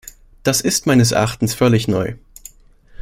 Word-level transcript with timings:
Das 0.41 0.61
ist 0.61 0.87
meines 0.87 1.11
Erachtens 1.11 1.53
völlig 1.53 1.87
neu. 1.87 2.15